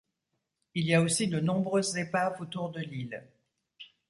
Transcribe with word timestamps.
Il 0.73 0.87
y 0.87 0.95
a 0.95 1.01
aussi 1.03 1.27
de 1.27 1.39
nombreuses 1.39 1.95
épaves 1.95 2.41
autour 2.41 2.71
de 2.71 2.79
l'île. 2.81 3.23